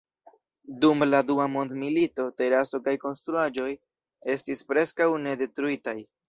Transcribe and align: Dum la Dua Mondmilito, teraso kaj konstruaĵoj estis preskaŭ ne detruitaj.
Dum 0.85 1.03
la 1.09 1.19
Dua 1.27 1.43
Mondmilito, 1.55 2.25
teraso 2.43 2.79
kaj 2.87 2.95
konstruaĵoj 3.05 3.69
estis 4.37 4.65
preskaŭ 4.73 5.11
ne 5.29 5.37
detruitaj. 5.45 5.97